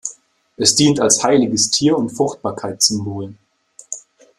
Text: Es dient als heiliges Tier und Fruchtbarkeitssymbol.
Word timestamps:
Es 0.57 0.73
dient 0.73 0.99
als 0.99 1.23
heiliges 1.23 1.69
Tier 1.69 1.95
und 1.95 2.09
Fruchtbarkeitssymbol. 2.09 3.35